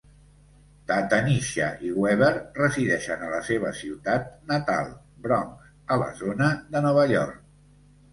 Ta-Tanisha 0.91 1.65
i 1.87 1.91
Weaver 2.03 2.31
resideixen 2.59 3.25
a 3.25 3.29
la 3.33 3.41
seva 3.49 3.73
ciutat 3.81 4.31
natal, 4.53 4.89
Bronx, 5.27 5.69
a 5.97 5.99
la 6.05 6.09
zona 6.23 6.49
de 6.73 6.83
Nova 6.87 7.05
York. 7.13 7.39